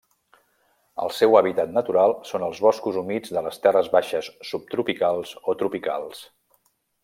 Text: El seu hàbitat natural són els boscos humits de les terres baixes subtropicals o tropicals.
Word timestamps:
El 1.03 1.11
seu 1.17 1.37
hàbitat 1.39 1.75
natural 1.75 2.15
són 2.31 2.47
els 2.49 2.63
boscos 2.67 2.97
humits 3.03 3.35
de 3.37 3.45
les 3.49 3.61
terres 3.69 3.93
baixes 3.99 4.33
subtropicals 4.53 5.39
o 5.55 5.59
tropicals. 5.63 6.29